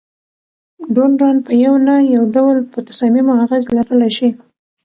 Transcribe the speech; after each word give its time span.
ډونران 0.95 1.37
په 1.45 1.51
یو 1.65 1.73
نه 1.87 1.95
یو 2.15 2.23
ډول 2.35 2.57
په 2.71 2.77
تصامیمو 2.89 3.33
اغیز 3.43 3.63
لرلای 3.77 4.11
شي. 4.17 4.29